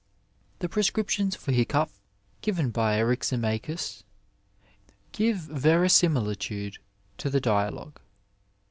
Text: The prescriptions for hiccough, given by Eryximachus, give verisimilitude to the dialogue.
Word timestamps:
The 0.57 0.67
prescriptions 0.67 1.35
for 1.35 1.51
hiccough, 1.51 1.91
given 2.41 2.71
by 2.71 2.97
Eryximachus, 2.97 4.01
give 5.11 5.37
verisimilitude 5.37 6.79
to 7.19 7.29
the 7.29 7.39
dialogue. 7.39 7.99